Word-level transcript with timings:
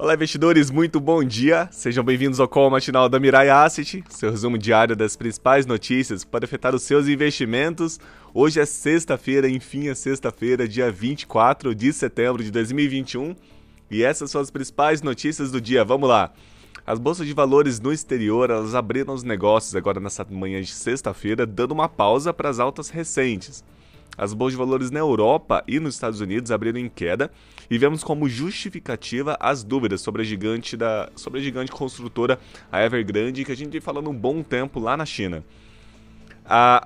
Olá, 0.00 0.14
investidores, 0.14 0.70
muito 0.70 1.00
bom 1.00 1.24
dia. 1.24 1.68
Sejam 1.72 2.04
bem-vindos 2.04 2.38
ao 2.38 2.46
call 2.46 2.70
matinal 2.70 3.08
da 3.08 3.18
Mirai 3.18 3.50
Asset, 3.50 4.04
seu 4.08 4.30
resumo 4.30 4.56
diário 4.56 4.94
das 4.94 5.16
principais 5.16 5.66
notícias 5.66 6.24
podem 6.24 6.46
afetar 6.46 6.72
os 6.72 6.84
seus 6.84 7.08
investimentos. 7.08 7.98
Hoje 8.32 8.60
é 8.60 8.64
sexta-feira, 8.64 9.48
enfim, 9.48 9.88
é 9.88 9.96
sexta-feira, 9.96 10.68
dia 10.68 10.88
24 10.88 11.74
de 11.74 11.92
setembro 11.92 12.44
de 12.44 12.52
2021. 12.52 13.34
E 13.90 14.04
essas 14.04 14.30
são 14.30 14.40
as 14.40 14.52
principais 14.52 15.02
notícias 15.02 15.50
do 15.50 15.60
dia. 15.60 15.84
Vamos 15.84 16.08
lá. 16.08 16.32
As 16.86 17.00
bolsas 17.00 17.26
de 17.26 17.34
valores 17.34 17.80
no 17.80 17.92
exterior, 17.92 18.50
elas 18.50 18.76
abriram 18.76 19.12
os 19.12 19.24
negócios 19.24 19.74
agora 19.74 19.98
nessa 19.98 20.24
manhã 20.30 20.62
de 20.62 20.70
sexta-feira, 20.70 21.44
dando 21.44 21.72
uma 21.72 21.88
pausa 21.88 22.32
para 22.32 22.48
as 22.48 22.60
altas 22.60 22.88
recentes. 22.88 23.64
As 24.16 24.34
bolsas 24.34 24.54
de 24.54 24.58
valores 24.58 24.90
na 24.90 24.98
Europa 24.98 25.62
e 25.66 25.78
nos 25.78 25.94
Estados 25.94 26.20
Unidos 26.20 26.50
abriram 26.50 26.78
em 26.78 26.88
queda 26.88 27.30
e 27.70 27.78
vemos 27.78 28.02
como 28.02 28.28
justificativa 28.28 29.36
as 29.38 29.62
dúvidas 29.62 30.00
sobre 30.00 30.22
a 30.22 30.24
gigante 30.24 30.76
da 30.76 31.10
sobre 31.14 31.38
a 31.40 31.42
gigante 31.42 31.70
construtora 31.70 32.38
a 32.72 32.82
Evergrande 32.82 33.44
que 33.44 33.52
a 33.52 33.56
gente 33.56 33.70
vem 33.70 33.80
falando 33.80 34.10
um 34.10 34.14
bom 34.14 34.42
tempo 34.42 34.80
lá 34.80 34.96
na 34.96 35.06
China. 35.06 35.44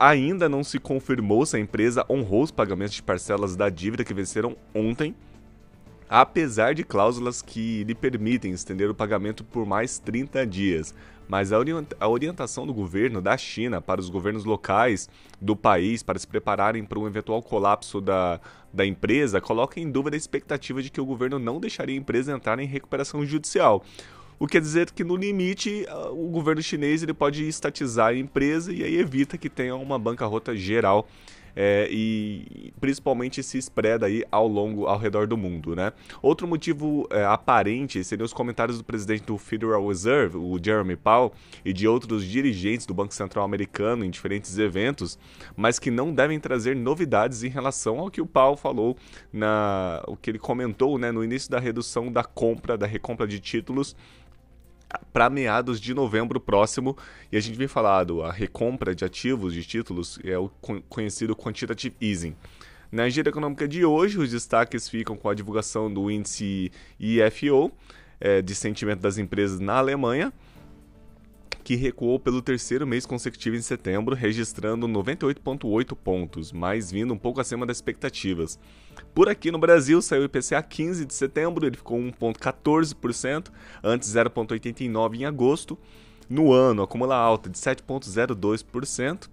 Ainda 0.00 0.48
não 0.48 0.64
se 0.64 0.80
confirmou 0.80 1.46
se 1.46 1.56
a 1.56 1.60
empresa 1.60 2.04
honrou 2.10 2.42
os 2.42 2.50
pagamentos 2.50 2.94
de 2.94 3.02
parcelas 3.02 3.54
da 3.54 3.68
dívida 3.68 4.04
que 4.04 4.12
venceram 4.12 4.56
ontem, 4.74 5.14
apesar 6.14 6.74
de 6.74 6.84
cláusulas 6.84 7.40
que 7.40 7.84
lhe 7.84 7.94
permitem 7.94 8.52
estender 8.52 8.90
o 8.90 8.94
pagamento 8.94 9.42
por 9.42 9.64
mais 9.64 9.98
30 9.98 10.46
dias. 10.46 10.94
Mas 11.26 11.50
a, 11.54 12.06
orientação 12.06 12.66
do 12.66 12.74
governo 12.74 13.22
da 13.22 13.34
China 13.38 13.80
para 13.80 13.98
os 13.98 14.10
governos 14.10 14.44
locais 14.44 15.08
do 15.40 15.56
país 15.56 16.02
para 16.02 16.18
se 16.18 16.26
prepararem 16.26 16.84
para 16.84 16.98
um 16.98 17.06
eventual 17.06 17.42
colapso 17.42 17.98
da, 17.98 18.38
da 18.70 18.84
empresa 18.84 19.40
coloca 19.40 19.80
em 19.80 19.90
dúvida 19.90 20.14
a 20.14 20.18
expectativa 20.18 20.82
de 20.82 20.90
que 20.90 21.00
o 21.00 21.06
governo 21.06 21.38
não 21.38 21.58
deixaria 21.58 21.96
a 21.96 21.98
empresa 21.98 22.30
entrar 22.30 22.58
em 22.58 22.66
recuperação 22.66 23.24
judicial. 23.24 23.82
O 24.38 24.46
que 24.46 24.52
quer 24.52 24.60
dizer 24.60 24.90
que, 24.90 25.04
no 25.04 25.16
limite, 25.16 25.86
o 26.10 26.28
governo 26.28 26.60
chinês 26.60 27.02
ele 27.02 27.14
pode 27.14 27.48
estatizar 27.48 28.08
a 28.08 28.16
empresa 28.16 28.70
e 28.70 28.84
aí 28.84 28.98
evita 28.98 29.38
que 29.38 29.48
tenha 29.48 29.74
uma 29.76 29.98
bancarrota 29.98 30.54
geral 30.54 31.08
é, 31.54 31.88
e 31.90 32.72
principalmente 32.80 33.42
se 33.42 33.58
spread 33.58 34.04
aí 34.04 34.24
ao 34.30 34.46
longo, 34.46 34.86
ao 34.86 34.98
redor 34.98 35.26
do 35.26 35.36
mundo, 35.36 35.74
né? 35.74 35.92
Outro 36.20 36.46
motivo 36.46 37.06
é, 37.10 37.24
aparente 37.24 38.02
seriam 38.04 38.24
os 38.24 38.32
comentários 38.32 38.78
do 38.78 38.84
presidente 38.84 39.24
do 39.24 39.38
Federal 39.38 39.86
Reserve, 39.86 40.36
o 40.36 40.58
Jeremy 40.62 40.96
Powell, 40.96 41.32
e 41.64 41.72
de 41.72 41.86
outros 41.86 42.24
dirigentes 42.24 42.86
do 42.86 42.94
Banco 42.94 43.14
Central 43.14 43.44
americano 43.44 44.04
em 44.04 44.10
diferentes 44.10 44.58
eventos, 44.58 45.18
mas 45.56 45.78
que 45.78 45.90
não 45.90 46.12
devem 46.12 46.38
trazer 46.40 46.74
novidades 46.76 47.42
em 47.42 47.48
relação 47.48 47.98
ao 47.98 48.10
que 48.10 48.20
o 48.20 48.26
Powell 48.26 48.56
falou 48.56 48.96
na, 49.32 50.02
o 50.06 50.16
que 50.16 50.30
ele 50.30 50.38
comentou, 50.38 50.98
né, 50.98 51.10
no 51.12 51.22
início 51.22 51.50
da 51.50 51.58
redução 51.58 52.10
da 52.10 52.24
compra, 52.24 52.76
da 52.76 52.86
recompra 52.86 53.26
de 53.26 53.38
títulos 53.38 53.96
para 55.12 55.30
meados 55.30 55.80
de 55.80 55.94
novembro 55.94 56.40
próximo. 56.40 56.96
E 57.30 57.36
a 57.36 57.40
gente 57.40 57.56
vem 57.56 57.68
falado, 57.68 58.22
a 58.22 58.32
recompra 58.32 58.94
de 58.94 59.04
ativos, 59.04 59.54
de 59.54 59.64
títulos, 59.64 60.18
é 60.24 60.38
o 60.38 60.50
conhecido 60.88 61.36
quantitative 61.36 61.94
easing. 62.00 62.34
Na 62.90 63.04
agenda 63.04 63.30
econômica 63.30 63.66
de 63.66 63.84
hoje, 63.84 64.18
os 64.18 64.30
destaques 64.30 64.88
ficam 64.88 65.16
com 65.16 65.28
a 65.28 65.34
divulgação 65.34 65.92
do 65.92 66.10
índice 66.10 66.70
IFO, 67.00 67.72
é, 68.20 68.42
de 68.42 68.54
sentimento 68.54 69.00
das 69.00 69.16
empresas 69.18 69.58
na 69.58 69.78
Alemanha, 69.78 70.32
que 71.62 71.76
recuou 71.76 72.18
pelo 72.18 72.42
terceiro 72.42 72.86
mês 72.86 73.06
consecutivo 73.06 73.56
em 73.56 73.62
setembro, 73.62 74.14
registrando 74.14 74.88
98,8 74.88 75.96
pontos, 75.96 76.52
mas 76.52 76.90
vindo 76.90 77.14
um 77.14 77.18
pouco 77.18 77.40
acima 77.40 77.64
das 77.64 77.76
expectativas. 77.76 78.58
Por 79.14 79.28
aqui 79.28 79.50
no 79.50 79.58
Brasil, 79.58 80.02
saiu 80.02 80.22
o 80.22 80.24
IPCA 80.24 80.62
15 80.62 81.04
de 81.04 81.14
setembro, 81.14 81.66
ele 81.66 81.76
ficou 81.76 81.98
1,14%, 81.98 83.48
antes 83.82 84.12
0,89% 84.12 85.14
em 85.14 85.24
agosto. 85.24 85.78
No 86.28 86.52
ano, 86.52 86.82
acumula 86.82 87.16
alta 87.16 87.50
de 87.50 87.58
7,02% 87.58 89.28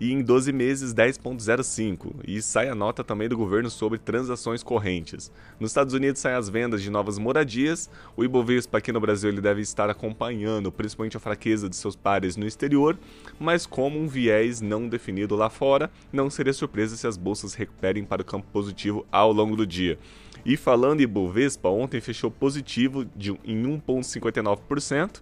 e 0.00 0.12
em 0.12 0.22
12 0.22 0.50
meses 0.52 0.94
10,05. 0.94 2.14
E 2.26 2.40
sai 2.40 2.70
a 2.70 2.74
nota 2.74 3.04
também 3.04 3.28
do 3.28 3.36
governo 3.36 3.68
sobre 3.68 3.98
transações 3.98 4.62
correntes. 4.62 5.30
Nos 5.60 5.70
Estados 5.70 5.92
Unidos 5.92 6.22
saem 6.22 6.36
as 6.36 6.48
vendas 6.48 6.82
de 6.82 6.90
novas 6.90 7.18
moradias. 7.18 7.90
O 8.16 8.24
Ibovespa 8.24 8.78
aqui 8.78 8.90
no 8.90 8.98
Brasil 8.98 9.28
ele 9.28 9.42
deve 9.42 9.60
estar 9.60 9.90
acompanhando 9.90 10.72
principalmente 10.72 11.18
a 11.18 11.20
fraqueza 11.20 11.68
de 11.68 11.76
seus 11.76 11.94
pares 11.94 12.36
no 12.36 12.46
exterior, 12.46 12.98
mas 13.38 13.66
como 13.66 14.00
um 14.00 14.08
viés 14.08 14.62
não 14.62 14.88
definido 14.88 15.36
lá 15.36 15.50
fora, 15.50 15.90
não 16.10 16.30
seria 16.30 16.54
surpresa 16.54 16.96
se 16.96 17.06
as 17.06 17.18
bolsas 17.18 17.52
recuperem 17.52 18.04
para 18.04 18.22
o 18.22 18.24
campo 18.24 18.46
positivo 18.50 19.06
ao 19.12 19.30
longo 19.32 19.54
do 19.54 19.66
dia. 19.66 19.98
E 20.46 20.56
falando 20.56 21.00
em 21.00 21.04
Ibovespa, 21.04 21.68
ontem 21.68 22.00
fechou 22.00 22.30
positivo 22.30 23.04
de, 23.14 23.30
em 23.44 23.62
1,59% 23.62 25.20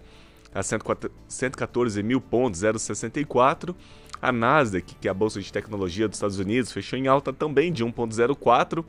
a 0.55 0.63
114 0.63 2.03
mil 2.03 2.21
pontos, 2.21 2.61
0,64. 2.61 3.75
A 4.21 4.33
Nasdaq, 4.33 4.97
que 5.01 5.07
é 5.07 5.11
a 5.11 5.15
bolsa 5.15 5.41
de 5.41 5.53
tecnologia 5.53 6.09
dos 6.09 6.17
Estados 6.17 6.39
Unidos, 6.39 6.73
fechou 6.73 6.99
em 6.99 7.07
alta 7.07 7.33
também 7.33 7.73
de 7.73 7.85
1,04. 7.85 8.85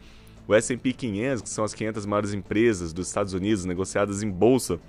O 0.48 0.56
S&P 0.56 0.94
500, 0.94 1.42
que 1.44 1.50
são 1.50 1.64
as 1.64 1.74
500 1.76 2.06
maiores 2.08 2.34
empresas 2.34 2.92
dos 2.92 3.08
Estados 3.08 3.34
Unidos 3.34 3.66
negociadas 3.66 4.24
em 4.24 4.32
bolsa, 4.32 4.80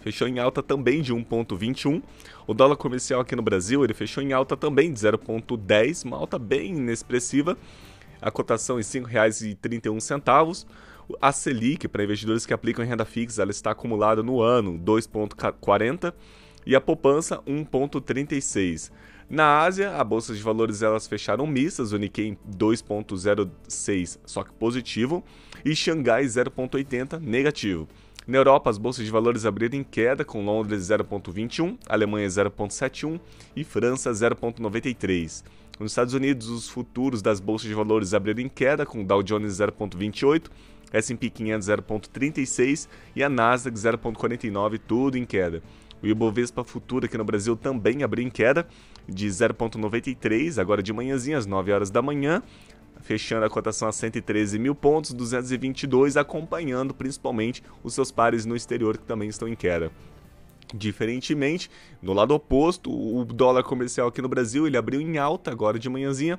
fechou 0.00 0.26
em 0.26 0.40
alta 0.40 0.62
também 0.62 1.00
de 1.00 1.14
1,21. 1.14 2.02
O 2.46 2.52
dólar 2.52 2.76
comercial 2.76 3.20
aqui 3.20 3.36
no 3.36 3.42
Brasil 3.42 3.84
ele 3.84 3.94
fechou 3.94 4.20
em 4.22 4.32
alta 4.32 4.56
também 4.56 4.92
de 4.92 4.98
0,10, 4.98 6.04
uma 6.04 6.16
alta 6.16 6.38
bem 6.38 6.76
inexpressiva. 6.76 7.56
A 8.20 8.30
cotação 8.30 8.76
em 8.80 8.82
R$ 8.82 8.88
5,31. 8.88 10.66
A 11.20 11.32
Selic, 11.32 11.88
para 11.88 12.04
investidores 12.04 12.44
que 12.44 12.52
aplicam 12.52 12.84
em 12.84 12.88
renda 12.88 13.04
fixa, 13.04 13.42
ela 13.42 13.50
está 13.50 13.70
acumulada 13.70 14.22
no 14.22 14.40
ano 14.40 14.78
2,40 14.78 16.12
e 16.66 16.74
a 16.74 16.80
poupança 16.80 17.38
1,36. 17.46 18.90
Na 19.30 19.60
Ásia, 19.60 19.92
a 19.96 20.02
bolsa 20.02 20.34
de 20.34 20.42
valores 20.42 20.82
elas 20.82 21.06
fecharam 21.06 21.46
mistas, 21.46 21.92
o 21.92 21.96
Nikkei 21.96 22.36
2.06, 22.52 24.18
só 24.26 24.42
que 24.42 24.52
positivo, 24.52 25.22
e 25.64 25.72
Xangai 25.72 26.24
0.80 26.24 27.20
negativo. 27.20 27.86
Na 28.26 28.38
Europa, 28.38 28.68
as 28.68 28.76
bolsas 28.76 29.04
de 29.04 29.10
valores 29.10 29.46
abriram 29.46 29.78
em 29.78 29.84
queda, 29.84 30.24
com 30.24 30.44
Londres 30.44 30.82
0,21, 30.82 31.78
Alemanha 31.88 32.26
0,71 32.26 33.20
e 33.54 33.62
França 33.62 34.10
0,93. 34.10 35.44
Nos 35.78 35.92
Estados 35.92 36.12
Unidos, 36.12 36.48
os 36.48 36.68
futuros 36.68 37.22
das 37.22 37.38
bolsas 37.38 37.68
de 37.68 37.74
valores 37.74 38.12
abriram 38.12 38.40
em 38.40 38.48
queda, 38.48 38.84
com 38.84 39.04
Dow 39.04 39.22
Jones 39.22 39.54
0,28, 39.54 40.50
S&P 40.92 41.30
500 41.30 41.66
0,36 41.66 42.88
e 43.14 43.22
a 43.22 43.28
Nasdaq 43.28 43.76
0,49, 43.76 44.80
tudo 44.86 45.16
em 45.16 45.24
queda. 45.24 45.62
O 46.02 46.06
Ibovespa 46.06 46.64
Futuro 46.64 47.04
aqui 47.04 47.18
no 47.18 47.24
Brasil 47.24 47.56
também 47.56 48.02
abriu 48.02 48.26
em 48.26 48.30
queda 48.30 48.66
de 49.08 49.26
0,93, 49.26 50.58
agora 50.58 50.82
de 50.82 50.92
manhãzinha, 50.92 51.36
às 51.36 51.46
9 51.46 51.72
horas 51.72 51.90
da 51.90 52.00
manhã, 52.00 52.42
fechando 53.02 53.44
a 53.44 53.50
cotação 53.50 53.88
a 53.88 53.92
113 53.92 54.58
mil 54.58 54.74
pontos, 54.74 55.12
222, 55.12 56.16
acompanhando 56.16 56.94
principalmente 56.94 57.62
os 57.82 57.94
seus 57.94 58.10
pares 58.10 58.46
no 58.46 58.56
exterior 58.56 58.96
que 58.96 59.04
também 59.04 59.28
estão 59.28 59.46
em 59.46 59.54
queda. 59.54 59.90
Diferentemente, 60.72 61.70
no 62.00 62.12
lado 62.12 62.32
oposto, 62.32 62.90
o 62.90 63.24
dólar 63.24 63.64
comercial 63.64 64.08
aqui 64.08 64.22
no 64.22 64.28
Brasil 64.28 64.66
ele 64.66 64.76
abriu 64.76 65.00
em 65.00 65.18
alta 65.18 65.50
agora 65.50 65.78
de 65.78 65.88
manhãzinha, 65.88 66.38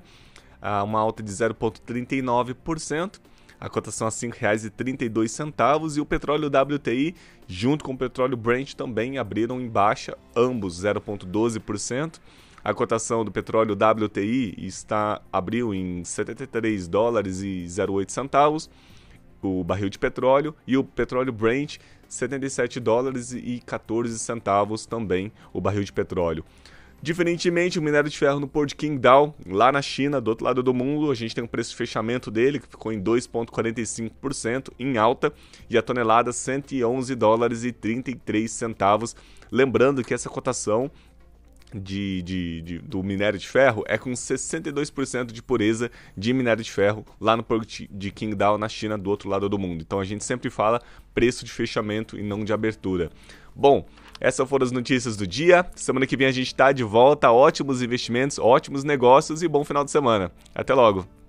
uma 0.83 0.99
alta 0.99 1.21
de 1.21 1.31
0,39% 1.31 3.19
a 3.61 3.69
cotação 3.69 4.07
a 4.07 4.09
R$ 4.09 4.15
5,32 4.15 5.97
e 5.97 6.01
o 6.01 6.05
petróleo 6.05 6.47
WTI 6.47 7.15
junto 7.47 7.85
com 7.85 7.93
o 7.93 7.97
petróleo 7.97 8.35
Brent 8.35 8.73
também 8.73 9.19
abriram 9.19 9.61
em 9.61 9.69
baixa, 9.69 10.17
ambos 10.35 10.81
0,12%. 10.83 12.19
A 12.63 12.73
cotação 12.73 13.23
do 13.23 13.31
petróleo 13.31 13.75
WTI 13.75 14.55
está 14.57 15.21
abriu 15.31 15.75
em 15.75 16.03
73 16.03 16.87
dólares 16.87 17.41
e 17.41 17.67
08 17.67 18.11
centavos 18.11 18.67
o 19.43 19.63
barril 19.63 19.89
de 19.89 19.97
petróleo 19.97 20.55
e 20.67 20.77
o 20.77 20.83
petróleo 20.83 21.31
Brent 21.31 21.77
77 22.07 22.79
dólares 22.79 23.31
e 23.31 23.61
14 23.65 24.17
centavos 24.19 24.85
também 24.85 25.31
o 25.53 25.61
barril 25.61 25.83
de 25.83 25.93
petróleo. 25.93 26.43
Diferentemente, 27.03 27.79
o 27.79 27.81
minério 27.81 28.07
de 28.07 28.15
ferro 28.15 28.39
no 28.39 28.47
Porto 28.47 28.69
de 28.69 28.75
Qingdao, 28.75 29.35
lá 29.47 29.71
na 29.71 29.81
China, 29.81 30.21
do 30.21 30.27
outro 30.27 30.45
lado 30.45 30.61
do 30.61 30.71
mundo, 30.71 31.09
a 31.09 31.15
gente 31.15 31.33
tem 31.33 31.43
um 31.43 31.47
preço 31.47 31.71
de 31.71 31.75
fechamento 31.75 32.29
dele 32.29 32.59
que 32.59 32.67
ficou 32.67 32.93
em 32.93 33.01
2,45% 33.01 34.69
em 34.77 34.97
alta 34.99 35.33
e 35.67 35.75
a 35.79 35.81
tonelada 35.81 36.31
111 36.31 37.15
dólares 37.15 37.63
e 37.63 37.71
33 37.71 38.51
centavos. 38.51 39.15
Lembrando 39.51 40.03
que 40.03 40.13
essa 40.13 40.29
cotação 40.29 40.91
de, 41.73 42.21
de, 42.21 42.61
de, 42.61 42.79
do 42.79 43.03
minério 43.03 43.39
de 43.39 43.47
ferro 43.47 43.83
é 43.87 43.97
com 43.97 44.11
62% 44.11 45.31
de 45.31 45.41
pureza 45.41 45.91
de 46.15 46.33
minério 46.33 46.63
de 46.63 46.71
ferro 46.71 47.05
lá 47.19 47.35
no 47.35 47.43
Porto 47.43 47.67
de 47.89 48.11
Qingdao, 48.11 48.57
na 48.57 48.69
China, 48.69 48.97
do 48.97 49.09
outro 49.09 49.29
lado 49.29 49.47
do 49.47 49.57
mundo. 49.57 49.81
Então 49.81 49.99
a 49.99 50.03
gente 50.03 50.23
sempre 50.23 50.49
fala 50.49 50.81
preço 51.13 51.45
de 51.45 51.51
fechamento 51.51 52.17
e 52.17 52.23
não 52.23 52.43
de 52.43 52.53
abertura. 52.53 53.09
Bom, 53.55 53.85
essas 54.19 54.47
foram 54.47 54.65
as 54.65 54.71
notícias 54.71 55.17
do 55.17 55.27
dia. 55.27 55.65
Semana 55.75 56.05
que 56.05 56.15
vem 56.15 56.27
a 56.27 56.31
gente 56.31 56.47
está 56.47 56.71
de 56.71 56.83
volta. 56.83 57.31
Ótimos 57.31 57.81
investimentos, 57.81 58.39
ótimos 58.39 58.83
negócios 58.83 59.43
e 59.43 59.47
bom 59.47 59.63
final 59.63 59.83
de 59.83 59.91
semana. 59.91 60.31
Até 60.53 60.73
logo! 60.73 61.20